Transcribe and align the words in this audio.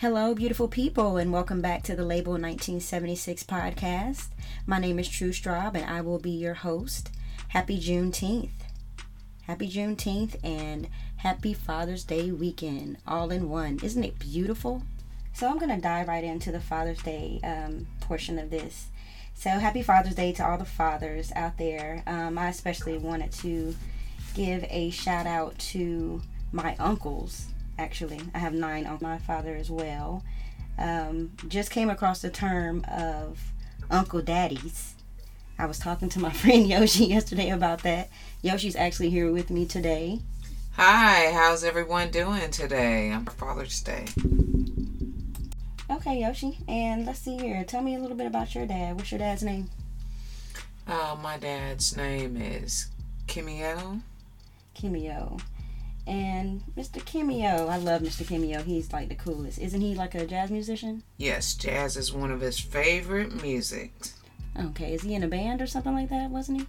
Hello, 0.00 0.34
beautiful 0.34 0.68
people, 0.68 1.16
and 1.16 1.32
welcome 1.32 1.62
back 1.62 1.82
to 1.84 1.96
the 1.96 2.04
Label 2.04 2.32
1976 2.32 3.44
podcast. 3.44 4.28
My 4.66 4.78
name 4.78 4.98
is 4.98 5.08
Tru 5.08 5.30
Straub, 5.30 5.74
and 5.74 5.86
I 5.86 6.02
will 6.02 6.18
be 6.18 6.32
your 6.32 6.52
host. 6.52 7.08
Happy 7.48 7.80
Juneteenth. 7.80 8.50
Happy 9.44 9.66
Juneteenth 9.66 10.36
and 10.44 10.88
happy 11.16 11.54
Father's 11.54 12.04
Day 12.04 12.30
weekend, 12.30 12.98
all 13.06 13.30
in 13.30 13.48
one. 13.48 13.80
Isn't 13.82 14.04
it 14.04 14.18
beautiful? 14.18 14.82
So, 15.32 15.48
I'm 15.48 15.56
going 15.58 15.74
to 15.74 15.80
dive 15.80 16.08
right 16.08 16.24
into 16.24 16.52
the 16.52 16.60
Father's 16.60 17.02
Day 17.02 17.40
um, 17.42 17.86
portion 18.00 18.38
of 18.38 18.50
this. 18.50 18.88
So, 19.34 19.48
happy 19.48 19.82
Father's 19.82 20.14
Day 20.14 20.30
to 20.34 20.46
all 20.46 20.58
the 20.58 20.66
fathers 20.66 21.32
out 21.34 21.56
there. 21.56 22.02
Um, 22.06 22.36
I 22.36 22.50
especially 22.50 22.98
wanted 22.98 23.32
to 23.32 23.74
give 24.34 24.62
a 24.68 24.90
shout 24.90 25.26
out 25.26 25.58
to 25.70 26.20
my 26.52 26.76
uncles 26.78 27.46
actually. 27.78 28.20
I 28.34 28.38
have 28.38 28.54
nine 28.54 28.86
on 28.86 28.98
my 29.00 29.18
father 29.18 29.54
as 29.54 29.70
well. 29.70 30.22
Um, 30.78 31.32
just 31.48 31.70
came 31.70 31.90
across 31.90 32.20
the 32.20 32.30
term 32.30 32.84
of 32.90 33.40
Uncle 33.90 34.20
Daddies. 34.20 34.94
I 35.58 35.66
was 35.66 35.78
talking 35.78 36.08
to 36.10 36.18
my 36.18 36.30
friend 36.32 36.66
Yoshi 36.66 37.06
yesterday 37.06 37.50
about 37.50 37.82
that. 37.82 38.10
Yoshi's 38.42 38.76
actually 38.76 39.10
here 39.10 39.32
with 39.32 39.50
me 39.50 39.64
today. 39.66 40.20
Hi, 40.72 41.32
how's 41.32 41.64
everyone 41.64 42.10
doing 42.10 42.50
today 42.50 43.10
on 43.10 43.24
Father's 43.24 43.80
Day? 43.80 44.04
Okay, 45.88 46.20
Yoshi, 46.20 46.58
and 46.68 47.06
let's 47.06 47.20
see 47.20 47.38
here. 47.38 47.64
Tell 47.64 47.80
me 47.80 47.94
a 47.94 47.98
little 47.98 48.16
bit 48.16 48.26
about 48.26 48.54
your 48.54 48.66
dad. 48.66 48.96
What's 48.96 49.10
your 49.10 49.18
dad's 49.18 49.42
name? 49.42 49.70
Uh, 50.86 51.16
my 51.22 51.38
dad's 51.38 51.96
name 51.96 52.36
is 52.36 52.88
Kimio. 53.26 54.02
Kimio. 54.76 55.40
And 56.06 56.62
Mr. 56.76 57.02
Kimio, 57.02 57.68
I 57.68 57.78
love 57.78 58.02
Mr. 58.02 58.24
Kimio. 58.24 58.62
He's 58.62 58.92
like 58.92 59.08
the 59.08 59.16
coolest. 59.16 59.58
Isn't 59.58 59.80
he 59.80 59.94
like 59.94 60.14
a 60.14 60.24
jazz 60.24 60.50
musician? 60.50 61.02
Yes, 61.16 61.54
jazz 61.54 61.96
is 61.96 62.12
one 62.12 62.30
of 62.30 62.40
his 62.40 62.60
favorite 62.60 63.42
musics. 63.42 64.14
Okay, 64.58 64.94
is 64.94 65.02
he 65.02 65.14
in 65.14 65.22
a 65.22 65.28
band 65.28 65.60
or 65.60 65.66
something 65.66 65.94
like 65.94 66.08
that, 66.10 66.30
wasn't 66.30 66.60
he? 66.60 66.66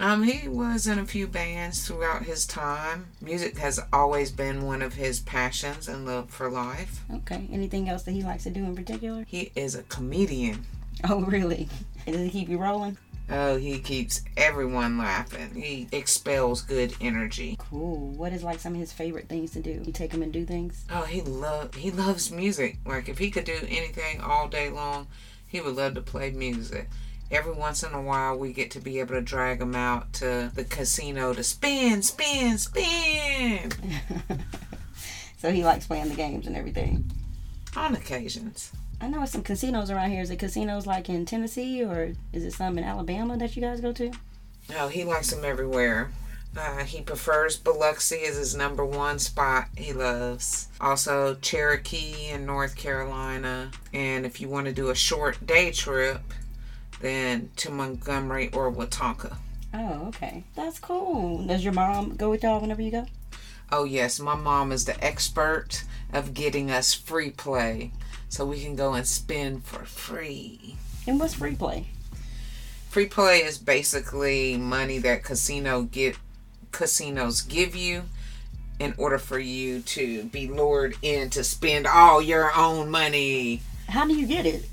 Um, 0.00 0.22
he 0.22 0.48
was 0.48 0.86
in 0.86 0.98
a 0.98 1.04
few 1.04 1.26
bands 1.26 1.86
throughout 1.86 2.22
his 2.22 2.46
time. 2.46 3.08
Music 3.20 3.58
has 3.58 3.78
always 3.92 4.30
been 4.30 4.62
one 4.62 4.80
of 4.80 4.94
his 4.94 5.20
passions 5.20 5.88
and 5.88 6.06
love 6.06 6.30
for 6.30 6.50
life. 6.50 7.04
Okay. 7.16 7.46
Anything 7.52 7.86
else 7.90 8.04
that 8.04 8.12
he 8.12 8.22
likes 8.22 8.44
to 8.44 8.50
do 8.50 8.64
in 8.64 8.74
particular? 8.74 9.26
He 9.28 9.52
is 9.54 9.74
a 9.74 9.82
comedian. 9.84 10.64
Oh, 11.08 11.20
really? 11.22 11.68
Does 12.06 12.16
he 12.20 12.30
keep 12.30 12.48
you 12.48 12.58
rolling? 12.58 12.96
Oh, 13.32 13.56
he 13.56 13.78
keeps 13.78 14.22
everyone 14.36 14.98
laughing. 14.98 15.54
He 15.54 15.86
expels 15.92 16.62
good 16.62 16.94
energy. 17.00 17.56
Cool. 17.58 18.10
What 18.10 18.32
is 18.32 18.42
like 18.42 18.58
some 18.58 18.74
of 18.74 18.80
his 18.80 18.92
favorite 18.92 19.28
things 19.28 19.52
to 19.52 19.60
do? 19.60 19.82
You 19.84 19.92
take 19.92 20.12
him 20.12 20.22
and 20.22 20.32
do 20.32 20.44
things? 20.44 20.84
Oh, 20.90 21.02
he 21.02 21.20
love 21.20 21.74
he 21.74 21.92
loves 21.92 22.32
music. 22.32 22.78
Like 22.84 23.08
if 23.08 23.18
he 23.18 23.30
could 23.30 23.44
do 23.44 23.58
anything 23.68 24.20
all 24.20 24.48
day 24.48 24.68
long, 24.68 25.06
he 25.46 25.60
would 25.60 25.76
love 25.76 25.94
to 25.94 26.00
play 26.00 26.32
music. 26.32 26.88
Every 27.30 27.52
once 27.52 27.84
in 27.84 27.92
a 27.92 28.02
while, 28.02 28.36
we 28.36 28.52
get 28.52 28.72
to 28.72 28.80
be 28.80 28.98
able 28.98 29.14
to 29.14 29.20
drag 29.20 29.60
him 29.60 29.76
out 29.76 30.12
to 30.14 30.50
the 30.52 30.64
casino 30.64 31.32
to 31.32 31.44
spin, 31.44 32.02
spin, 32.02 32.58
spin. 32.58 33.70
so 35.38 35.52
he 35.52 35.64
likes 35.64 35.86
playing 35.86 36.08
the 36.08 36.16
games 36.16 36.48
and 36.48 36.56
everything. 36.56 37.08
On 37.76 37.94
occasions. 37.94 38.72
I 39.00 39.08
know 39.08 39.24
some 39.24 39.42
casinos 39.42 39.90
around 39.90 40.10
here. 40.10 40.22
Is 40.22 40.30
it 40.30 40.38
casinos 40.38 40.86
like 40.86 41.08
in 41.08 41.24
Tennessee 41.24 41.82
or 41.82 42.12
is 42.32 42.44
it 42.44 42.52
some 42.52 42.76
in 42.76 42.84
Alabama 42.84 43.36
that 43.38 43.56
you 43.56 43.62
guys 43.62 43.80
go 43.80 43.92
to? 43.92 44.12
No, 44.68 44.88
he 44.88 45.04
likes 45.04 45.30
them 45.30 45.44
everywhere. 45.44 46.10
Uh, 46.56 46.84
he 46.84 47.00
prefers 47.00 47.56
Biloxi 47.56 48.22
as 48.24 48.36
his 48.36 48.56
number 48.56 48.84
one 48.84 49.18
spot 49.18 49.68
he 49.76 49.92
loves. 49.92 50.68
Also, 50.80 51.36
Cherokee 51.36 52.28
in 52.28 52.44
North 52.44 52.76
Carolina. 52.76 53.70
And 53.92 54.26
if 54.26 54.40
you 54.40 54.48
want 54.48 54.66
to 54.66 54.72
do 54.72 54.90
a 54.90 54.94
short 54.94 55.46
day 55.46 55.70
trip, 55.70 56.20
then 57.00 57.50
to 57.56 57.70
Montgomery 57.70 58.50
or 58.52 58.70
Wetumpka. 58.70 59.36
Oh, 59.72 60.08
okay. 60.08 60.44
That's 60.56 60.78
cool. 60.78 61.46
Does 61.46 61.64
your 61.64 61.72
mom 61.72 62.16
go 62.16 62.30
with 62.30 62.42
y'all 62.42 62.60
whenever 62.60 62.82
you 62.82 62.90
go? 62.90 63.06
Oh, 63.72 63.84
yes. 63.84 64.18
My 64.18 64.34
mom 64.34 64.72
is 64.72 64.84
the 64.84 65.02
expert 65.02 65.84
of 66.12 66.34
getting 66.34 66.70
us 66.70 66.92
free 66.92 67.30
play 67.30 67.92
so 68.30 68.46
we 68.46 68.62
can 68.62 68.76
go 68.76 68.94
and 68.94 69.06
spend 69.06 69.64
for 69.64 69.84
free. 69.84 70.76
And 71.06 71.20
what's 71.20 71.34
free 71.34 71.56
play? 71.56 71.88
Free 72.88 73.06
play 73.06 73.38
is 73.38 73.58
basically 73.58 74.56
money 74.56 74.98
that 74.98 75.22
casino 75.22 75.82
get 75.82 76.16
casinos 76.72 77.42
give 77.42 77.76
you 77.76 78.04
in 78.78 78.94
order 78.96 79.18
for 79.18 79.38
you 79.38 79.80
to 79.80 80.24
be 80.24 80.48
lured 80.48 80.96
in 81.02 81.28
to 81.30 81.44
spend 81.44 81.86
all 81.86 82.22
your 82.22 82.56
own 82.56 82.90
money. 82.90 83.60
How 83.88 84.06
do 84.06 84.14
you 84.14 84.26
get 84.26 84.46
it? 84.46 84.64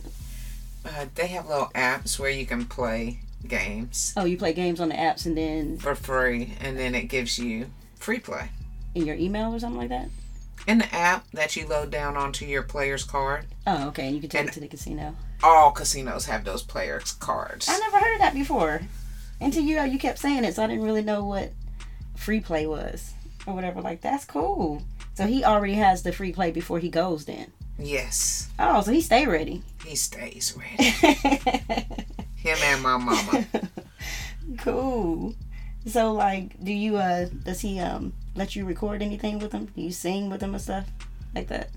Uh, 0.86 1.06
they 1.16 1.28
have 1.28 1.48
little 1.48 1.72
apps 1.76 2.18
where 2.18 2.30
you 2.30 2.46
can 2.46 2.66
play 2.66 3.20
games. 3.46 4.14
Oh, 4.16 4.26
you 4.26 4.38
play 4.38 4.54
games 4.54 4.80
on 4.80 4.90
the 4.90 4.96
apps 4.96 5.26
and 5.26 5.38
then 5.38 5.78
for 5.78 5.96
free, 5.96 6.54
and 6.62 6.78
then 6.78 6.96
it 6.96 7.04
gives 7.04 7.38
you 7.38 7.68
free 7.98 8.20
play 8.20 8.50
in 8.96 9.06
your 9.06 9.16
email 9.16 9.54
or 9.54 9.60
something 9.60 9.80
like 9.80 9.90
that. 9.90 10.10
In 10.66 10.80
the 10.80 10.94
app 10.94 11.30
that 11.32 11.56
you 11.56 11.68
load 11.68 11.92
down 11.92 12.18
onto 12.18 12.46
your 12.46 12.64
player's 12.64 13.04
card. 13.04 13.46
Oh, 13.66 13.88
okay, 13.90 14.08
and 14.08 14.16
you 14.16 14.22
can 14.22 14.30
take 14.30 14.40
and 14.42 14.50
it 14.50 14.54
to 14.54 14.60
the 14.60 14.68
casino. 14.68 15.16
All 15.44 15.72
casinos 15.72 16.26
have 16.26 16.44
those 16.44 16.64
players 16.64 17.12
cards. 17.14 17.70
I 17.70 17.78
never 17.78 18.00
heard 18.00 18.16
of 18.16 18.20
that 18.22 18.34
before. 18.34 18.82
Until 19.40 19.64
you 19.64 19.82
you 19.84 20.00
kept 20.00 20.20
saying 20.20 20.44
it, 20.44 20.56
so 20.56 20.64
I 20.64 20.68
didn't 20.68 20.84
really 20.84 21.04
know 21.04 21.24
what 21.24 21.54
free 22.16 22.40
play 22.40 22.66
was 22.66 23.14
or 23.46 23.54
whatever. 23.54 23.82
Like 23.82 24.02
that's 24.02 24.26
cool. 24.26 24.82
So 25.14 25.26
he 25.26 25.44
already 25.44 25.76
has 25.76 26.04
the 26.04 26.12
free 26.12 26.32
play 26.32 26.52
before 26.52 26.80
he 26.80 26.90
goes 26.90 27.26
then. 27.26 27.52
Yes. 27.80 28.50
Oh, 28.58 28.82
so 28.82 28.92
he 28.92 29.02
stay 29.02 29.28
ready. 29.28 29.62
He 29.86 29.96
stays 29.96 30.56
ready. 30.58 30.84
Him 32.36 32.58
and 32.64 32.82
my 32.82 32.98
mama. 32.98 33.48
cool. 34.60 35.36
So 35.86 36.14
like, 36.14 36.64
do 36.64 36.74
you 36.74 36.98
uh 36.98 37.28
does 37.44 37.62
he 37.62 37.80
um 37.80 38.14
let 38.38 38.56
you 38.56 38.66
record 38.66 39.02
anything 39.02 39.40
with 39.40 39.52
him? 39.52 39.66
Do 39.76 39.82
you 39.82 39.92
sing 39.92 40.30
with 40.30 40.42
him 40.42 40.54
and 40.54 40.62
stuff 40.62 40.86
like 41.36 41.48
that? 41.48 41.70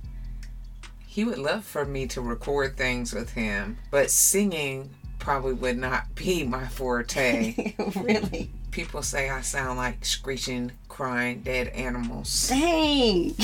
He 1.06 1.25
would 1.25 1.38
love 1.38 1.65
for 1.65 1.84
me 1.84 2.06
to 2.09 2.21
record 2.21 2.76
things 2.76 3.12
with 3.12 3.32
him, 3.32 3.78
but 3.91 4.10
singing 4.10 4.91
probably 5.19 5.54
would 5.54 5.78
not 5.78 6.15
be 6.15 6.44
my 6.44 6.66
forte. 6.69 7.75
really? 7.97 8.50
People 8.71 9.03
say 9.03 9.28
I 9.31 9.41
sound 9.41 9.78
like 9.78 10.04
screeching, 10.04 10.72
crying 10.88 11.41
dead 11.41 11.69
animals. 11.69 12.48
Dang. 12.48 13.31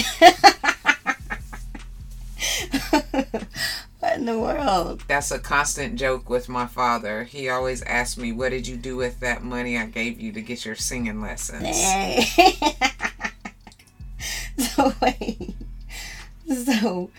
what 3.98 4.16
in 4.16 4.26
the 4.26 4.38
world? 4.38 5.02
That's 5.08 5.30
a 5.32 5.38
constant 5.38 5.96
joke 5.96 6.30
with 6.30 6.48
my 6.48 6.66
father. 6.66 7.24
He 7.24 7.48
always 7.48 7.82
asks 7.82 8.16
me, 8.16 8.30
What 8.32 8.50
did 8.50 8.68
you 8.68 8.76
do 8.76 8.96
with 8.96 9.20
that 9.20 9.42
money 9.42 9.76
I 9.76 9.86
gave 9.86 10.20
you 10.20 10.32
to 10.32 10.40
get 10.40 10.64
your 10.64 10.76
singing 10.76 11.20
lessons? 11.20 11.76
so, 11.76 12.42
wait. 15.00 15.54
So, 16.64 17.10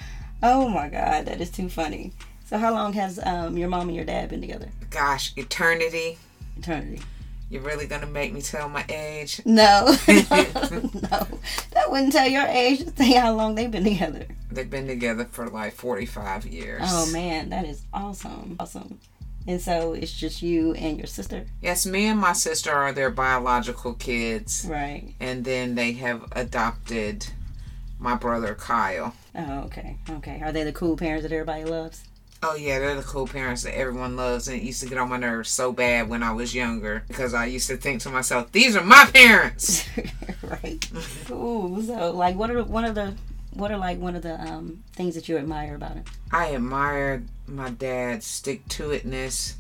oh 0.41 0.69
my 0.69 0.89
God, 0.89 1.25
that 1.25 1.41
is 1.41 1.49
too 1.49 1.69
funny. 1.69 2.13
So, 2.45 2.57
how 2.57 2.71
long 2.73 2.93
has 2.93 3.19
um, 3.25 3.57
your 3.57 3.67
mom 3.67 3.87
and 3.87 3.95
your 3.95 4.05
dad 4.05 4.29
been 4.29 4.41
together? 4.41 4.69
Gosh, 4.89 5.33
eternity. 5.35 6.17
Eternity. 6.57 7.01
You're 7.49 7.61
really 7.61 7.87
gonna 7.87 8.07
make 8.07 8.33
me 8.33 8.41
tell 8.41 8.67
my 8.67 8.85
age? 8.89 9.41
No, 9.45 9.85
no, 9.85 11.27
that 11.71 11.89
wouldn't 11.89 12.11
tell 12.11 12.27
your 12.27 12.45
age. 12.45 12.79
Just 12.79 12.97
say 12.97 13.13
how 13.13 13.33
long 13.33 13.55
they've 13.55 13.71
been 13.71 13.85
together. 13.85 14.25
They've 14.51 14.69
been 14.69 14.87
together 14.87 15.25
for 15.25 15.47
like 15.47 15.73
45 15.73 16.45
years. 16.45 16.81
Oh 16.85 17.09
man, 17.11 17.49
that 17.49 17.65
is 17.65 17.83
awesome, 17.93 18.57
awesome. 18.59 18.99
And 19.47 19.61
so 19.61 19.93
it's 19.93 20.11
just 20.11 20.41
you 20.41 20.73
and 20.73 20.97
your 20.97 21.07
sister. 21.07 21.45
Yes, 21.61 21.85
me 21.85 22.07
and 22.07 22.19
my 22.19 22.33
sister 22.33 22.71
are 22.71 22.91
their 22.91 23.09
biological 23.09 23.93
kids. 23.93 24.65
Right. 24.69 25.13
And 25.21 25.45
then 25.45 25.75
they 25.75 25.93
have 25.93 26.25
adopted 26.33 27.27
my 27.99 28.15
brother 28.15 28.55
Kyle. 28.55 29.15
Oh, 29.35 29.59
okay, 29.65 29.97
okay. 30.09 30.41
Are 30.43 30.51
they 30.51 30.63
the 30.63 30.71
cool 30.71 30.97
parents 30.97 31.23
that 31.23 31.31
everybody 31.31 31.65
loves? 31.65 32.03
Oh 32.43 32.55
yeah, 32.55 32.77
they're 32.77 32.95
the 32.95 33.01
cool 33.01 33.25
parents 33.27 33.63
that 33.63 33.75
everyone 33.75 34.15
loves, 34.15 34.47
and 34.47 34.57
it 34.57 34.63
used 34.63 34.81
to 34.81 34.87
get 34.87 34.99
on 34.99 35.09
my 35.09 35.17
nerves 35.17 35.49
so 35.49 35.71
bad 35.71 36.07
when 36.07 36.21
I 36.21 36.31
was 36.31 36.53
younger 36.53 37.03
because 37.07 37.33
I 37.33 37.45
used 37.45 37.67
to 37.67 37.77
think 37.77 38.01
to 38.01 38.09
myself, 38.09 38.51
"These 38.51 38.75
are 38.75 38.83
my 38.83 39.09
parents." 39.11 39.87
right. 40.43 40.87
cool. 41.25 41.81
So, 41.81 42.11
like, 42.11 42.35
what 42.35 42.51
are 42.51 42.63
one 42.63 42.85
of 42.85 42.93
the 42.93 43.15
what 43.53 43.71
are 43.71 43.77
like 43.77 43.99
one 43.99 44.15
of 44.15 44.21
the 44.21 44.39
um, 44.39 44.83
things 44.93 45.15
that 45.15 45.27
you 45.27 45.37
admire 45.37 45.75
about 45.75 45.93
him? 45.93 46.03
I 46.31 46.53
admire 46.53 47.23
my 47.47 47.71
dad's 47.71 48.27
stick 48.27 48.67
to 48.69 48.89
itness, 48.89 49.55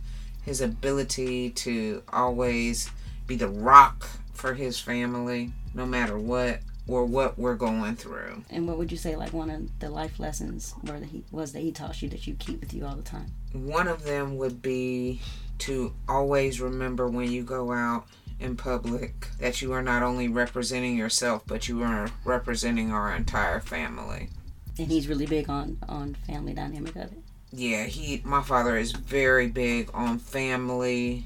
his 0.45 0.61
ability 0.61 1.49
to 1.51 2.03
always 2.13 2.91
be 3.25 3.35
the 3.35 3.47
rock 3.47 4.07
for 4.33 4.53
his 4.53 4.79
family, 4.79 5.51
no 5.73 5.87
matter 5.87 6.17
what 6.17 6.59
or 6.87 7.05
what 7.05 7.37
we're 7.37 7.55
going 7.55 7.95
through. 7.95 8.43
And 8.49 8.67
what 8.67 8.77
would 8.77 8.91
you 8.91 8.97
say, 8.97 9.15
like 9.15 9.33
one 9.33 9.49
of 9.49 9.79
the 9.79 9.89
life 9.89 10.19
lessons 10.19 10.73
were 10.83 10.99
that 10.99 11.09
he 11.09 11.23
was 11.31 11.53
that 11.53 11.59
he 11.59 11.71
taught 11.71 12.01
you 12.01 12.09
that 12.09 12.27
you 12.27 12.35
keep 12.35 12.61
with 12.61 12.73
you 12.73 12.85
all 12.85 12.95
the 12.95 13.03
time? 13.03 13.31
One 13.53 13.87
of 13.87 14.03
them 14.03 14.37
would 14.37 14.61
be 14.61 15.21
to 15.59 15.93
always 16.07 16.61
remember 16.61 17.07
when 17.07 17.31
you 17.31 17.43
go 17.43 17.71
out 17.71 18.05
in 18.39 18.55
public 18.55 19.27
that 19.39 19.61
you 19.61 19.73
are 19.73 19.81
not 19.81 20.03
only 20.03 20.27
representing 20.27 20.95
yourself, 20.95 21.43
but 21.47 21.67
you 21.67 21.81
are 21.83 22.09
representing 22.23 22.91
our 22.91 23.15
entire 23.15 23.59
family. 23.59 24.29
And 24.77 24.87
he's 24.87 25.07
really 25.07 25.25
big 25.25 25.49
on 25.49 25.77
on 25.89 26.15
family 26.27 26.53
dynamic 26.53 26.95
of 26.95 27.11
it. 27.11 27.23
Yeah, 27.51 27.85
he 27.85 28.21
my 28.23 28.43
father 28.43 28.77
is 28.77 28.91
very 28.91 29.47
big 29.47 29.89
on 29.93 30.19
family 30.19 31.25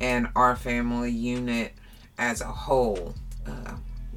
and 0.00 0.28
our 0.36 0.54
family 0.54 1.10
unit 1.10 1.72
as 2.18 2.40
a 2.40 2.46
whole, 2.46 3.14
uh, 3.46 3.74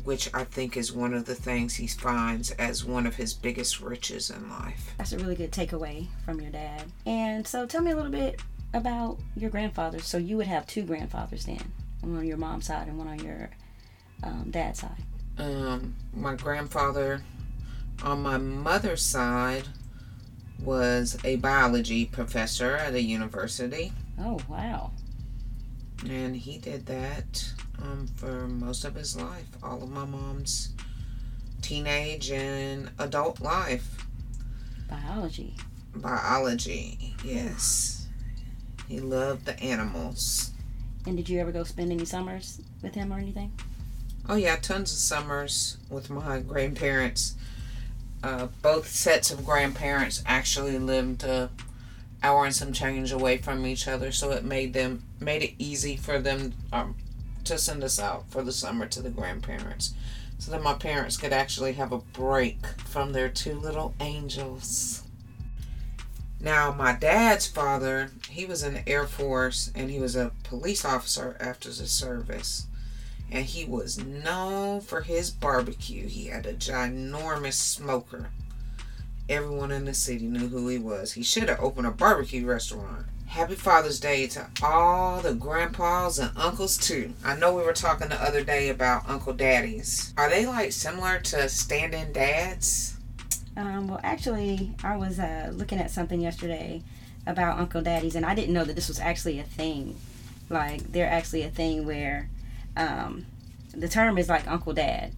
which 0.10 0.28
I 0.34 0.44
think 0.44 0.76
is 0.76 0.92
one 0.92 1.14
of 1.14 1.26
the 1.26 1.36
things 1.36 1.76
he 1.76 1.86
finds 1.86 2.50
as 2.54 2.84
one 2.84 3.06
of 3.06 3.16
his 3.16 3.32
biggest 3.32 3.80
riches 3.80 4.32
in 4.32 4.50
life. 4.50 4.96
That's 4.98 5.14
a 5.14 5.20
really 5.20 5.36
good 5.36 5.52
takeaway 5.52 6.08
from 6.26 6.42
your 6.42 6.50
dad. 6.50 6.86
And 7.06 7.46
so 7.46 7.68
tell 7.68 7.84
me 7.84 7.92
a 7.92 7.96
little 7.96 8.10
bit 8.10 8.42
about 8.74 9.20
your 9.36 9.52
grandfathers. 9.52 10.06
So 10.06 10.18
you 10.18 10.36
would 10.38 10.48
have 10.48 10.66
two 10.66 10.82
grandfathers 10.82 11.46
then, 11.46 11.62
one 12.02 12.18
on 12.18 12.26
your 12.26 12.38
mom's 12.38 12.66
side 12.66 12.88
and 12.88 12.98
one 12.98 13.08
on 13.08 13.20
your 13.20 13.52
um, 14.24 14.48
dad's 14.50 14.80
side. 14.80 14.98
Um, 15.38 15.96
my 16.12 16.34
grandfather 16.34 17.22
on 18.02 18.24
my 18.24 18.38
mother's 18.38 19.04
side 19.04 19.68
was 20.60 21.20
a 21.24 21.36
biology 21.36 22.06
professor 22.06 22.78
at 22.78 22.96
a 22.96 23.02
university. 23.04 23.94
Oh, 24.20 24.40
wow. 24.50 24.90
And 26.10 26.36
he 26.36 26.58
did 26.58 26.88
that 26.88 27.48
um, 27.80 28.09
for 28.19 28.48
most 28.48 28.83
of 28.83 28.95
his 28.95 29.16
life, 29.16 29.48
all 29.63 29.81
of 29.81 29.89
my 29.89 30.04
mom's 30.04 30.74
teenage 31.62 32.31
and 32.31 32.92
adult 33.00 33.39
life. 33.39 34.06
Biology. 34.89 35.56
Biology, 35.95 37.16
yes. 37.24 38.07
He 38.89 39.00
loved 39.00 39.45
the 39.45 39.57
animals. 39.62 40.51
And 41.07 41.16
did 41.16 41.30
you 41.30 41.39
ever 41.39 41.54
go 41.54 41.63
spend 41.63 41.94
any 41.94 42.04
summers 42.04 42.60
with 42.83 42.94
him 42.94 43.13
or 43.13 43.19
anything? 43.19 43.54
Oh, 44.27 44.36
yeah, 44.36 44.57
tons 44.57 44.92
of 44.92 44.98
summers 44.98 45.77
with 45.89 46.10
my 46.10 46.42
grandparents. 46.42 47.36
Uh, 48.22 48.48
both 48.62 48.89
sets 48.89 49.31
of 49.31 49.45
grandparents 49.45 50.22
actually 50.25 50.77
lived 50.77 51.24
a 51.24 51.50
hour 52.22 52.44
and 52.44 52.54
some 52.54 52.74
change 52.74 53.13
away 53.13 53.38
from 53.38 53.65
each 53.65 53.88
other, 53.88 54.12
so 54.12 54.31
it 54.31 54.44
made 54.44 54.74
them 54.74 55.04
made 55.22 55.42
it 55.42 55.54
easy 55.57 55.95
for 55.95 56.19
them 56.19 56.54
um, 56.74 56.95
to 57.50 57.57
send 57.57 57.84
us 57.84 58.00
out 58.00 58.30
for 58.31 58.42
the 58.42 58.51
summer 58.51 58.88
to 58.88 59.01
the 59.01 59.10
grandparents, 59.10 59.94
so 60.38 60.51
that 60.51 60.63
my 60.63 60.74
parents 60.74 61.18
could 61.18 61.34
actually 61.34 61.74
have 61.74 61.92
a 61.92 61.98
break 61.98 62.66
from 62.86 63.12
their 63.12 63.30
two 63.30 63.54
little 63.54 63.94
angels. 64.00 65.04
Now, 66.42 66.72
my 66.72 66.94
dad's 66.94 67.48
father, 67.48 68.12
he 68.30 68.46
was 68.46 68.63
in 68.63 68.75
the 68.75 68.88
Air 68.88 69.06
Force 69.06 69.72
and 69.75 69.92
he 69.92 70.00
was 70.00 70.16
a 70.16 70.31
police 70.44 70.86
officer 70.86 71.36
after 71.42 71.68
the 71.68 71.86
service 71.86 72.68
and 73.31 73.46
he 73.46 73.66
was 73.66 74.04
known 74.04 74.81
for 74.81 75.01
his 75.01 75.30
barbecue. 75.30 76.07
He 76.07 76.28
had 76.28 76.46
a 76.46 76.54
ginormous 76.54 77.54
smoker. 77.54 78.30
Everyone 79.28 79.72
in 79.72 79.86
the 79.86 79.94
city 79.94 80.25
knew 80.25 80.48
who 80.48 80.68
he 80.68 80.80
was. 80.80 81.13
He 81.13 81.24
should 81.24 81.50
have 81.50 81.60
opened 81.60 81.88
a 81.88 81.92
barbecue 81.92 82.46
restaurant. 82.46 83.06
Happy 83.30 83.54
Father's 83.54 84.00
Day 84.00 84.26
to 84.26 84.48
all 84.64 85.22
the 85.22 85.36
grandpas 85.36 86.18
and 86.18 86.31
uncles 86.36 86.80
too. 86.80 87.14
I 87.24 87.36
know 87.36 87.54
we 87.54 87.62
were 87.62 87.74
talking 87.74 88.10
the 88.10 88.20
other 88.20 88.44
day 88.44 88.70
about 88.70 89.08
Uncle 89.08 89.34
Daddies. 89.34 90.16
Are 90.18 90.31
they 90.31 90.48
like 90.48 90.72
similar 90.72 91.20
to 91.20 91.48
stand-in 91.48 92.12
dads? 92.12 92.98
Um, 93.56 93.88
well, 93.88 94.00
actually, 94.04 94.74
I 94.84 94.98
was 94.98 95.20
uh, 95.20 95.52
looking 95.54 95.78
at 95.78 95.92
something 95.92 96.20
yesterday 96.20 96.81
about 97.28 97.60
Uncle 97.60 97.84
Daddies, 97.84 98.16
and 98.16 98.26
I 98.26 98.34
didn't 98.34 98.54
know 98.54 98.64
that 98.64 98.76
this 98.76 98.88
was 98.88 99.00
actually 99.00 99.38
a 99.38 99.44
thing. 99.44 99.96
Like, 100.50 100.92
they're 100.92 101.10
actually 101.10 101.44
a 101.44 101.52
thing 101.52 101.86
where 101.86 102.32
um, 102.75 103.28
the 103.75 103.88
term 103.88 104.18
is 104.18 104.28
like 104.28 104.48
Uncle 104.48 104.74
Dad, 104.74 105.14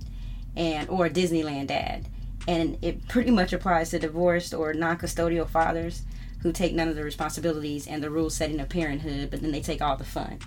and 0.57 0.90
or 0.90 1.07
Disneyland 1.07 1.68
Dad, 1.68 2.07
and 2.46 2.78
it 2.81 3.07
pretty 3.07 3.31
much 3.31 3.54
applies 3.54 3.92
to 3.92 4.00
divorced 4.00 4.54
or 4.54 4.74
non-custodial 4.74 5.48
fathers 5.48 6.02
who 6.42 6.52
take 6.52 6.74
none 6.74 6.88
of 6.88 6.96
the 6.96 7.04
responsibilities 7.04 7.88
and 7.88 8.02
the 8.02 8.10
rule 8.10 8.30
setting 8.30 8.60
of 8.60 8.70
parenthood, 8.70 9.30
but 9.30 9.42
then 9.42 9.52
they 9.52 9.62
take 9.62 9.82
all 9.82 9.96
the 9.96 10.04
fun. 10.04 10.40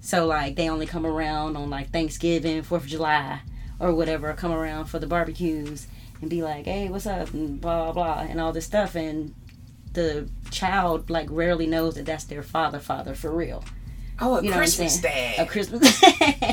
So 0.00 0.26
like 0.26 0.56
they 0.56 0.68
only 0.68 0.86
come 0.86 1.04
around 1.04 1.56
on 1.56 1.68
like 1.70 1.90
Thanksgiving, 1.90 2.62
Fourth 2.62 2.84
of 2.84 2.88
July, 2.88 3.40
or 3.78 3.92
whatever, 3.94 4.32
come 4.34 4.52
around 4.52 4.86
for 4.86 4.98
the 4.98 5.06
barbecues 5.06 5.86
and 6.20 6.30
be 6.30 6.42
like, 6.42 6.66
hey, 6.66 6.88
what's 6.88 7.06
up, 7.06 7.32
and 7.34 7.60
blah 7.60 7.92
blah, 7.92 8.20
and 8.20 8.40
all 8.40 8.52
this 8.52 8.66
stuff, 8.66 8.94
and 8.94 9.34
the 9.92 10.28
child 10.50 11.10
like 11.10 11.28
rarely 11.30 11.66
knows 11.66 11.94
that 11.94 12.06
that's 12.06 12.24
their 12.24 12.42
father, 12.42 12.78
father 12.78 13.14
for 13.14 13.30
real. 13.30 13.64
Oh, 14.20 14.36
a 14.36 14.42
You 14.42 14.50
know 14.50 14.56
Christmas 14.56 14.98
dad. 14.98 15.38
A 15.38 15.46
Christmas, 15.46 16.02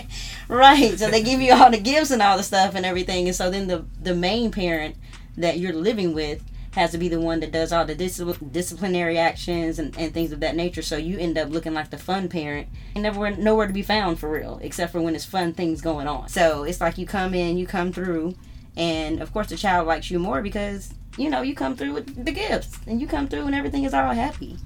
right? 0.50 0.98
So 0.98 1.10
they 1.10 1.24
give 1.24 1.40
you 1.40 1.54
all 1.54 1.72
the 1.72 1.80
gifts 1.80 2.12
and 2.12 2.22
all 2.22 2.38
the 2.38 2.44
stuff 2.44 2.76
and 2.76 2.86
everything, 2.86 3.28
and 3.28 3.36
so 3.36 3.50
then 3.50 3.68
the 3.68 3.86
the 4.02 4.16
main 4.16 4.52
parent 4.52 4.96
that 5.38 5.60
you're 5.60 5.74
living 5.74 6.14
with 6.14 6.44
has 6.74 6.92
to 6.92 6.98
be 6.98 7.08
the 7.08 7.20
one 7.20 7.40
that 7.40 7.52
does 7.52 7.72
all 7.72 7.86
the 7.86 7.94
dis- 7.94 8.22
disciplinary 8.52 9.18
actions 9.18 9.78
and, 9.78 9.96
and 9.98 10.14
things 10.14 10.32
of 10.32 10.40
that 10.40 10.56
nature. 10.56 10.82
So 10.82 10.98
you 10.98 11.20
end 11.20 11.38
up 11.38 11.50
looking 11.50 11.74
like 11.74 11.92
the 11.92 12.00
fun 12.00 12.30
parent 12.30 12.68
and 12.96 13.04
never 13.04 13.30
nowhere 13.32 13.68
to 13.68 13.74
be 13.74 13.84
found 13.84 14.20
for 14.20 14.30
real, 14.30 14.60
except 14.62 14.92
for 14.92 15.00
when 15.00 15.16
it's 15.16 15.26
fun 15.26 15.54
things 15.54 15.82
going 15.82 16.08
on. 16.08 16.30
So 16.30 16.64
it's 16.64 16.82
like 16.82 16.98
you 16.98 17.06
come 17.06 17.34
in, 17.36 17.58
you 17.58 17.68
come 17.68 17.92
through, 17.92 18.36
and 18.76 19.22
of 19.22 19.32
course 19.32 19.50
the 19.50 19.56
child 19.58 19.88
likes 19.88 20.10
you 20.10 20.18
more 20.18 20.42
because 20.42 20.94
you 21.16 21.30
know 21.30 21.44
you 21.44 21.54
come 21.54 21.76
through 21.76 21.94
with 21.94 22.26
the 22.26 22.32
gifts 22.32 22.80
and 22.88 23.00
you 23.00 23.06
come 23.06 23.28
through 23.28 23.46
and 23.46 23.54
everything 23.54 23.84
is 23.84 23.94
all 23.94 24.14
happy. 24.14 24.58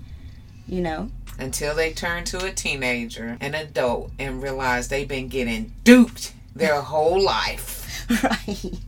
You 0.65 0.81
know. 0.81 1.11
until 1.39 1.73
they 1.75 1.93
turn 1.93 2.25
to 2.25 2.45
a 2.45 2.51
teenager, 2.51 3.37
an 3.39 3.55
adult, 3.55 4.11
and 4.19 4.41
realize 4.41 4.87
they've 4.89 5.07
been 5.07 5.29
getting 5.29 5.73
duped 5.83 6.33
their 6.55 6.81
whole 6.81 7.21
life. 7.21 8.05
right 8.23 8.79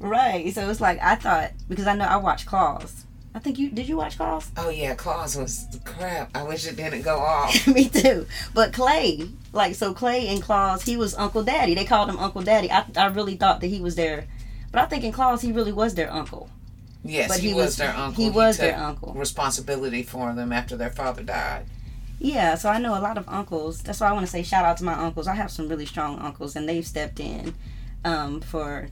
right 0.00 0.52
so 0.54 0.68
it's 0.70 0.80
like 0.80 0.98
i 1.02 1.14
thought 1.14 1.52
because 1.68 1.86
i 1.86 1.94
know 1.94 2.04
i 2.06 2.16
watched 2.16 2.46
claws 2.46 3.04
i 3.34 3.38
think 3.38 3.58
you 3.58 3.70
did 3.70 3.86
you 3.88 3.96
watch 3.96 4.16
claws 4.16 4.50
Oh 4.56 4.70
yeah, 4.70 4.94
Claws 4.94 5.36
was 5.36 5.66
crap. 5.84 6.30
I 6.34 6.42
wish 6.42 6.66
it 6.66 6.76
didn't 6.76 7.02
go 7.02 7.18
off. 7.20 7.66
me 7.66 7.88
too 7.88 8.26
but 8.54 8.72
clay 8.72 9.28
like 9.52 9.74
so 9.74 9.92
clay 9.94 10.26
and 10.28 10.42
claws 10.42 10.82
he 10.82 10.96
was 10.96 11.14
uncle 11.14 11.42
daddy 11.44 11.74
they 11.74 11.84
called 11.84 12.08
him 12.08 12.18
uncle 12.18 12.42
daddy 12.42 12.70
i, 12.72 12.84
I 12.96 13.06
really 13.08 13.36
thought 13.36 13.60
that 13.60 13.66
he 13.68 13.80
was 13.80 13.94
their 13.94 14.26
but 14.72 14.80
i 14.80 14.86
think 14.86 15.04
in 15.04 15.12
claws 15.12 15.42
he 15.42 15.52
really 15.52 15.72
was 15.72 15.94
their 15.94 16.10
uncle 16.12 16.48
Yes, 17.02 17.28
But 17.28 17.38
he, 17.40 17.48
he 17.48 17.54
was, 17.54 17.64
was- 17.64 17.76
their 17.78 17.94
uncle. 17.96 18.22
he 18.24 18.28
was 18.30 18.56
took 18.58 18.66
their 18.72 18.78
uncle. 18.78 19.14
Responsibility 19.14 20.02
for 20.02 20.34
them 20.34 20.52
after 20.52 20.76
their 20.76 20.90
father 20.90 21.22
died. 21.22 21.64
yeah 22.18 22.54
so 22.56 22.68
i 22.68 22.78
know 22.78 22.98
a 22.98 23.00
lot 23.00 23.16
of 23.16 23.26
uncles 23.28 23.80
that's 23.82 24.00
why 24.00 24.08
i 24.08 24.12
want 24.12 24.24
to 24.26 24.30
say 24.30 24.42
shout 24.42 24.64
out 24.64 24.76
to 24.78 24.84
my 24.84 24.92
uncles 24.94 25.26
i 25.26 25.34
have 25.34 25.50
some 25.50 25.68
really 25.68 25.86
strong 25.86 26.18
uncles 26.18 26.56
and 26.56 26.68
they've 26.68 26.86
stepped 26.86 27.18
in 27.20 27.54
um, 28.04 28.40
for 28.40 28.88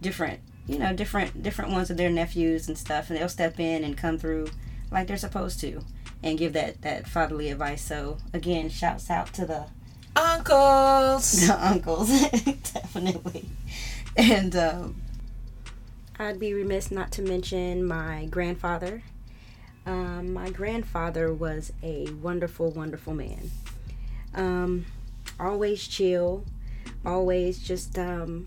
different 0.00 0.40
you 0.70 0.78
know 0.78 0.92
different 0.92 1.42
different 1.42 1.72
ones 1.72 1.90
of 1.90 1.96
their 1.96 2.10
nephews 2.10 2.68
and 2.68 2.78
stuff 2.78 3.10
and 3.10 3.18
they'll 3.18 3.28
step 3.28 3.58
in 3.58 3.82
and 3.82 3.96
come 3.96 4.16
through 4.16 4.46
like 4.92 5.08
they're 5.08 5.16
supposed 5.16 5.58
to 5.60 5.84
and 6.22 6.38
give 6.38 6.52
that 6.52 6.80
that 6.82 7.08
fatherly 7.08 7.50
advice. 7.50 7.82
So 7.82 8.18
again 8.32 8.68
shouts 8.68 9.10
out 9.10 9.32
to 9.34 9.46
the 9.46 9.66
Uncles. 10.14 11.46
the 11.46 11.66
uncles 11.66 12.08
definitely. 12.72 13.48
And 14.16 14.54
um, 14.54 15.02
i'd 16.18 16.38
be 16.38 16.52
remiss 16.54 16.90
not 16.90 17.10
to 17.12 17.22
mention 17.22 17.84
my 17.84 18.26
grandfather. 18.30 19.02
Um, 19.86 20.32
my 20.32 20.50
grandfather 20.50 21.32
was 21.34 21.72
a 21.82 22.06
wonderful 22.22 22.70
wonderful 22.70 23.14
man. 23.14 23.50
Um, 24.34 24.86
always 25.40 25.88
chill 25.88 26.44
always 27.04 27.58
just 27.58 27.98
um, 27.98 28.44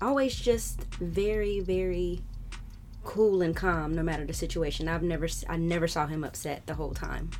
always 0.00 0.34
just 0.34 0.82
very 0.94 1.60
very 1.60 2.20
cool 3.04 3.40
and 3.40 3.54
calm 3.54 3.94
no 3.94 4.02
matter 4.02 4.24
the 4.24 4.34
situation. 4.34 4.88
I've 4.88 5.02
never 5.02 5.28
I 5.48 5.56
never 5.56 5.88
saw 5.88 6.06
him 6.06 6.24
upset 6.24 6.66
the 6.66 6.74
whole 6.74 6.92
time 6.92 7.30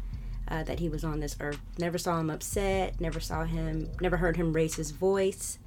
uh, 0.48 0.62
that 0.62 0.78
he 0.78 0.88
was 0.88 1.04
on 1.04 1.20
this 1.20 1.36
earth. 1.40 1.60
Never 1.78 1.98
saw 1.98 2.20
him 2.20 2.30
upset 2.30 3.00
never 3.00 3.20
saw 3.20 3.44
him 3.44 3.90
never 4.00 4.16
heard 4.16 4.36
him 4.36 4.52
raise 4.52 4.76
his 4.76 4.92
voice. 4.92 5.58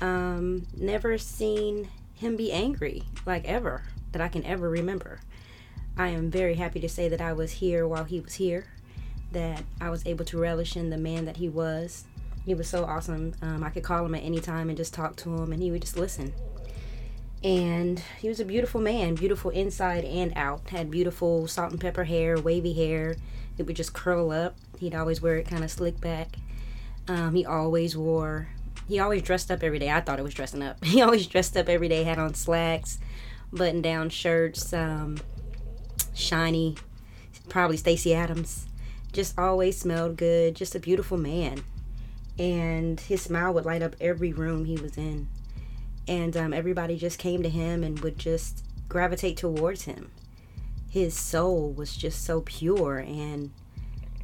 Um, 0.00 0.66
never 0.76 1.18
seen 1.18 1.88
him 2.14 2.36
be 2.36 2.52
angry 2.52 3.02
like 3.24 3.44
ever 3.46 3.82
that 4.12 4.20
i 4.20 4.28
can 4.28 4.44
ever 4.44 4.68
remember. 4.68 5.20
I 5.96 6.08
am 6.08 6.30
very 6.30 6.54
happy 6.54 6.80
to 6.80 6.88
say 6.88 7.08
that 7.08 7.20
i 7.20 7.32
was 7.32 7.52
here 7.52 7.86
while 7.86 8.04
he 8.04 8.20
was 8.20 8.34
here 8.34 8.66
that 9.32 9.62
i 9.80 9.90
was 9.90 10.04
able 10.06 10.24
to 10.24 10.38
relish 10.38 10.76
in 10.76 10.90
the 10.90 10.98
man 10.98 11.24
that 11.24 11.36
he 11.36 11.48
was 11.48 12.04
he 12.50 12.54
was 12.54 12.68
so 12.68 12.84
awesome. 12.84 13.32
Um, 13.42 13.62
i 13.62 13.70
could 13.70 13.84
call 13.84 14.04
him 14.04 14.16
at 14.16 14.24
any 14.24 14.40
time 14.40 14.70
and 14.70 14.76
just 14.76 14.92
talk 14.92 15.14
to 15.18 15.32
him 15.32 15.52
and 15.52 15.62
he 15.62 15.70
would 15.70 15.82
just 15.82 15.96
listen. 15.96 16.34
And 17.44 18.02
he 18.18 18.26
was 18.26 18.40
a 18.40 18.44
beautiful 18.44 18.80
man 18.80 19.14
beautiful 19.14 19.52
inside 19.52 20.04
and 20.04 20.32
out. 20.34 20.68
Had 20.68 20.90
beautiful 20.90 21.46
salt 21.46 21.70
and 21.70 21.80
pepper 21.80 22.02
hair 22.02 22.40
wavy 22.40 22.72
hair. 22.72 23.14
It 23.56 23.68
would 23.68 23.76
just 23.76 23.92
curl 23.92 24.32
up. 24.32 24.56
He'd 24.80 24.96
always 24.96 25.22
wear 25.22 25.36
it 25.36 25.46
kind 25.46 25.62
of 25.62 25.70
slick 25.70 26.00
back. 26.00 26.38
Um, 27.06 27.36
he 27.36 27.46
always 27.46 27.96
wore 27.96 28.48
he 28.88 28.98
always 28.98 29.22
dressed 29.22 29.52
up 29.52 29.62
every 29.62 29.78
day. 29.78 29.88
I 29.88 30.00
thought 30.00 30.18
it 30.18 30.24
was 30.24 30.34
dressing 30.34 30.60
up. 30.60 30.84
He 30.84 31.02
always 31.02 31.28
dressed 31.28 31.56
up 31.56 31.68
every 31.68 31.88
day. 31.88 32.02
Had 32.02 32.18
on 32.18 32.34
slacks 32.34 32.98
button 33.52 33.80
down 33.80 34.10
shirts 34.10 34.72
um, 34.72 35.18
shiny 36.14 36.74
probably 37.48 37.76
stacy 37.76 38.12
adams. 38.12 38.66
Just 39.12 39.38
always 39.38 39.78
smelled 39.78 40.16
good. 40.16 40.56
Just 40.56 40.74
a 40.74 40.80
beautiful 40.80 41.16
man 41.16 41.62
and 42.38 43.00
his 43.00 43.22
smile 43.22 43.52
would 43.54 43.64
light 43.64 43.82
up 43.82 43.96
every 44.00 44.32
room 44.32 44.64
he 44.64 44.76
was 44.76 44.96
in 44.96 45.28
and 46.10 46.36
um, 46.36 46.52
everybody 46.52 46.96
just 46.96 47.20
came 47.20 47.40
to 47.44 47.48
him 47.48 47.84
and 47.84 48.00
would 48.00 48.18
just 48.18 48.64
gravitate 48.88 49.36
towards 49.36 49.84
him. 49.84 50.10
His 50.88 51.14
soul 51.14 51.72
was 51.72 51.96
just 51.96 52.24
so 52.24 52.40
pure 52.40 52.98
and 52.98 53.52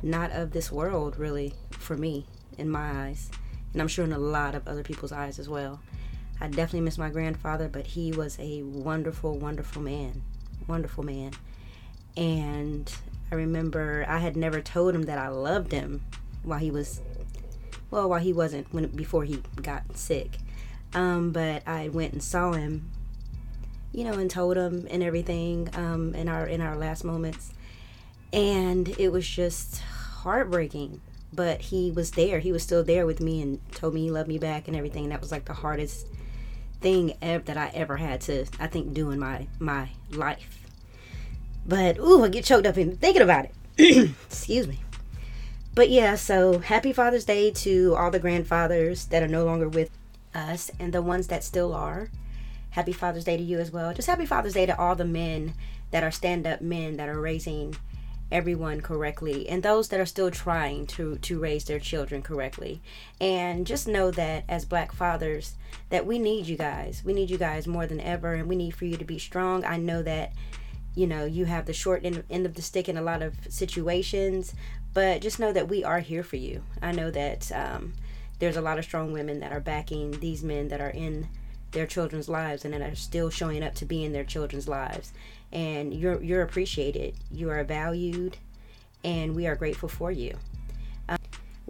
not 0.03 0.33
of 0.33 0.51
this 0.51 0.73
world, 0.73 1.17
really, 1.17 1.55
for 1.71 1.97
me, 1.97 2.27
in 2.59 2.69
my 2.69 3.07
eyes. 3.07 3.31
And 3.73 3.81
I'm 3.81 3.87
sure 3.87 4.05
in 4.05 4.13
a 4.13 4.19
lot 4.19 4.57
of 4.57 4.67
other 4.67 4.83
people's 4.83 5.13
eyes 5.13 5.39
as 5.39 5.49
well. 5.49 5.81
I 6.41 6.49
definitely 6.49 6.81
miss 6.81 6.99
my 6.99 7.09
grandfather, 7.09 7.69
but 7.69 7.87
he 7.87 8.11
was 8.11 8.37
a 8.41 8.63
wonderful, 8.63 9.39
wonderful 9.39 9.81
man. 9.81 10.23
Wonderful 10.67 11.05
man. 11.05 11.35
And 12.17 12.93
I 13.31 13.37
remember 13.37 14.05
I 14.09 14.19
had 14.19 14.37
never 14.37 14.61
told 14.61 14.93
him 14.93 15.03
that 15.03 15.19
I 15.19 15.29
loved 15.29 15.71
him 15.71 16.05
while 16.43 16.59
he 16.59 16.73
was, 16.73 17.01
well, 17.91 18.09
while 18.09 18.21
he 18.21 18.33
wasn't, 18.33 18.73
when 18.73 18.87
before 18.89 19.25
he 19.25 19.43
got 19.63 19.97
sick. 19.97 20.39
Um, 20.95 21.31
but 21.31 21.67
I 21.67 21.89
went 21.89 22.13
and 22.13 22.23
saw 22.23 22.53
him, 22.53 22.91
you 23.93 24.05
know, 24.05 24.15
and 24.15 24.31
told 24.31 24.57
him 24.57 24.87
and 24.91 25.03
everything 25.03 25.69
um, 25.75 26.15
in 26.15 26.29
our 26.29 26.47
in 26.47 26.61
our 26.61 26.77
last 26.77 27.05
moments, 27.05 27.53
and 28.33 28.89
it 28.99 29.11
was 29.11 29.29
just 29.29 29.81
heartbreaking. 29.81 31.01
But 31.33 31.61
he 31.61 31.91
was 31.91 32.13
there. 32.13 32.39
He 32.39 32.53
was 32.53 32.63
still 32.63 32.83
there 32.83 33.05
with 33.05 33.21
me 33.21 33.43
and 33.43 33.61
told 33.73 33.93
me 33.95 34.05
he 34.05 34.11
loved 34.11 34.29
me 34.29 34.39
back 34.39 34.69
and 34.69 34.77
everything. 34.77 35.05
And 35.05 35.13
that 35.13 35.21
was 35.21 35.33
like 35.33 35.45
the 35.45 35.53
hardest 35.53 36.07
thing 36.81 37.15
ever, 37.21 37.45
that 37.45 37.57
I 37.57 37.71
ever 37.75 37.97
had 37.97 38.23
to, 38.23 38.47
I 38.59 38.69
think, 38.69 38.95
do 38.95 39.11
in 39.11 39.19
my 39.19 39.47
my 39.59 39.91
life. 40.11 40.67
But 41.67 41.99
ooh, 41.99 42.25
I 42.25 42.29
get 42.29 42.45
choked 42.45 42.67
up 42.67 42.79
in 42.79 42.97
thinking 42.97 43.23
about 43.23 43.47
it. 43.47 44.15
Excuse 44.29 44.67
me. 44.67 44.81
But 45.77 45.91
yeah, 45.91 46.15
so 46.15 46.61
happy 46.61 46.95
Father's 46.95 47.27
Day 47.27 47.51
to 47.51 47.95
all 47.97 48.11
the 48.11 48.19
grandfathers 48.19 49.05
that 49.09 49.23
are 49.23 49.29
no 49.29 49.45
longer 49.45 49.69
with 49.69 49.91
us 50.35 50.71
and 50.81 50.91
the 50.91 51.03
ones 51.03 51.27
that 51.27 51.45
still 51.45 51.75
are. 51.75 52.09
Happy 52.71 52.95
Father's 52.95 53.25
Day 53.25 53.37
to 53.37 53.43
you 53.43 53.59
as 53.59 53.71
well. 53.71 53.93
Just 53.93 54.09
happy 54.09 54.25
Father's 54.25 54.55
Day 54.55 54.65
to 54.65 54.79
all 54.79 54.95
the 54.95 55.05
men 55.05 55.53
that 55.91 56.03
are 56.03 56.11
stand 56.11 56.47
up 56.47 56.63
men 56.63 56.97
that 56.97 57.11
are 57.11 57.21
raising 57.21 57.77
everyone 58.33 58.81
correctly 58.81 59.47
and 59.51 59.63
those 59.63 59.89
that 59.89 60.01
are 60.01 60.07
still 60.07 60.31
trying 60.31 60.87
to 60.87 61.17
to 61.19 61.39
raise 61.39 61.65
their 61.67 61.79
children 61.79 62.23
correctly 62.23 62.81
and 63.21 63.67
just 63.67 63.87
know 63.87 64.11
that 64.11 64.43
as 64.49 64.65
black 64.65 64.91
fathers 64.93 65.55
that 65.91 66.05
we 66.05 66.19
need 66.19 66.45
you 66.45 66.57
guys 66.57 67.03
we 67.05 67.13
need 67.13 67.31
you 67.31 67.39
guys 67.39 67.69
more 67.69 67.87
than 67.87 68.01
ever 68.01 68.35
and 68.35 68.49
we 68.49 68.57
need 68.57 68.75
for 68.75 68.85
you 68.85 68.97
to 68.97 69.05
be 69.05 69.17
strong 69.17 69.65
i 69.65 69.77
know 69.77 70.03
that 70.03 70.33
you 70.97 71.07
know 71.07 71.25
you 71.25 71.45
have 71.45 71.67
the 71.67 71.73
short 71.73 72.05
end, 72.05 72.25
end 72.29 72.47
of 72.47 72.55
the 72.55 72.63
stick 72.63 72.89
in 72.89 72.97
a 72.97 73.03
lot 73.03 73.23
of 73.23 73.35
situations 73.49 74.55
but 74.97 75.21
just 75.21 75.39
know 75.39 75.53
that 75.53 75.69
we 75.69 75.85
are 75.85 76.01
here 76.01 76.23
for 76.23 76.37
you. 76.37 76.63
I 76.81 76.91
know 76.91 77.11
that 77.11 77.53
um, 77.53 77.93
there's 78.39 78.57
a 78.57 78.63
lot 78.63 78.79
of 78.79 78.85
strong 78.87 79.13
women 79.13 79.41
that 79.41 79.53
are 79.53 79.61
backing 79.61 80.13
these 80.21 80.43
men 80.43 80.69
that 80.69 80.81
are 80.81 80.89
in 80.89 81.29
their 81.73 81.87
children's 81.87 82.31
lives 82.31 82.65
and 82.65 82.73
that 82.73 82.81
are 82.81 82.95
still 82.95 83.29
showing 83.29 83.63
up 83.63 83.75
to 83.75 83.85
be 83.85 84.05
in 84.05 84.15
their 84.15 84.25
children's 84.25 84.67
lives. 84.67 85.13
And 85.53 85.93
you're 85.93 86.23
you're 86.23 86.41
appreciated. 86.41 87.15
You 87.31 87.51
are 87.51 87.63
valued 87.63 88.39
and 89.05 89.37
we 89.37 89.47
are 89.47 89.55
grateful 89.55 89.91
for 89.91 90.11
you. 90.11 90.35
Um, 91.11 91.19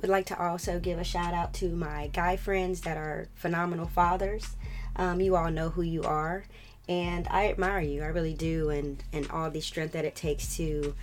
would 0.00 0.08
like 0.08 0.26
to 0.26 0.40
also 0.40 0.78
give 0.78 1.00
a 1.00 1.04
shout 1.04 1.34
out 1.34 1.52
to 1.54 1.70
my 1.70 2.06
guy 2.12 2.36
friends 2.36 2.82
that 2.82 2.96
are 2.96 3.26
phenomenal 3.34 3.86
fathers 3.86 4.54
um, 4.96 5.20
you 5.20 5.36
all 5.36 5.50
know 5.50 5.70
who 5.70 5.82
you 5.82 6.02
are 6.02 6.44
and 6.88 7.26
I 7.30 7.48
admire 7.48 7.80
you. 7.80 8.02
I 8.02 8.06
really 8.06 8.34
do, 8.34 8.70
and 8.70 9.02
and 9.12 9.28
all 9.30 9.50
the 9.50 9.60
strength 9.60 9.92
that 9.92 10.04
it 10.04 10.14
takes 10.14 10.56
to 10.56 10.94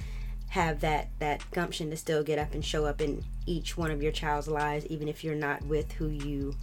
have 0.49 0.81
that 0.81 1.09
that 1.19 1.43
gumption 1.51 1.89
to 1.89 1.97
still 1.97 2.23
get 2.23 2.39
up 2.39 2.53
and 2.53 2.63
show 2.63 2.85
up 2.85 3.01
in 3.01 3.23
each 3.45 3.77
one 3.77 3.91
of 3.91 4.01
your 4.01 4.11
child's 4.11 4.47
lives, 4.47 4.85
even 4.87 5.07
if 5.07 5.23
you're 5.23 5.35
not 5.35 5.65
with 5.65 5.91
who 5.93 6.07
you, 6.07 6.55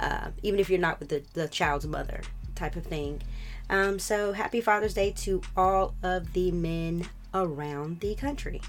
uh, 0.00 0.28
even 0.42 0.58
if 0.58 0.68
you're 0.68 0.80
not 0.80 0.98
with 0.98 1.10
the 1.10 1.22
the 1.34 1.48
child's 1.48 1.86
mother, 1.86 2.22
type 2.54 2.76
of 2.76 2.84
thing. 2.84 3.22
Um, 3.68 3.98
so 3.98 4.32
happy 4.32 4.60
Father's 4.60 4.94
Day 4.94 5.12
to 5.18 5.42
all 5.56 5.94
of 6.02 6.32
the 6.32 6.50
men 6.50 7.08
around 7.34 8.00
the 8.00 8.14
country. 8.14 8.60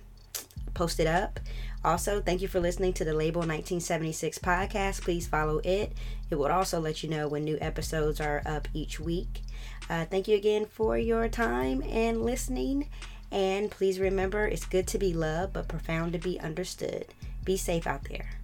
posted 0.75 1.07
up. 1.07 1.39
Also, 1.83 2.21
thank 2.21 2.43
you 2.43 2.47
for 2.47 2.59
listening 2.59 2.93
to 2.93 3.03
the 3.03 3.13
Label 3.13 3.39
1976 3.39 4.37
podcast. 4.37 5.01
Please 5.01 5.25
follow 5.25 5.59
it. 5.63 5.93
It 6.29 6.35
will 6.35 6.51
also 6.51 6.79
let 6.79 7.01
you 7.01 7.09
know 7.09 7.27
when 7.27 7.43
new 7.43 7.57
episodes 7.59 8.21
are 8.21 8.43
up 8.45 8.67
each 8.75 8.99
week. 8.99 9.41
Uh, 9.89 10.05
thank 10.05 10.27
you 10.27 10.37
again 10.37 10.67
for 10.67 10.99
your 10.99 11.27
time 11.29 11.81
and 11.81 12.23
listening. 12.23 12.89
And 13.31 13.69
please 13.69 13.99
remember 13.99 14.47
it's 14.47 14.65
good 14.65 14.87
to 14.87 14.97
be 14.97 15.13
loved, 15.13 15.53
but 15.53 15.67
profound 15.67 16.13
to 16.13 16.19
be 16.19 16.39
understood. 16.39 17.05
Be 17.45 17.57
safe 17.57 17.85
out 17.85 18.05
there. 18.05 18.38